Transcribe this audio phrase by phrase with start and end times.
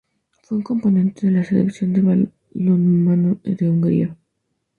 [0.41, 2.01] Fue un componente de la selección de
[2.55, 4.17] balonmano de Hungría.